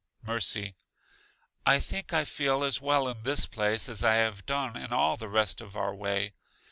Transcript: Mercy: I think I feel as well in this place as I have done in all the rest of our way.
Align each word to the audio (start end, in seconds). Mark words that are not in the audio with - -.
Mercy: 0.23 0.75
I 1.63 1.79
think 1.79 2.11
I 2.11 2.25
feel 2.25 2.63
as 2.63 2.81
well 2.81 3.07
in 3.07 3.21
this 3.21 3.45
place 3.45 3.87
as 3.87 4.03
I 4.03 4.15
have 4.15 4.47
done 4.47 4.75
in 4.75 4.91
all 4.91 5.15
the 5.15 5.29
rest 5.29 5.61
of 5.61 5.77
our 5.77 5.93
way. 5.93 6.33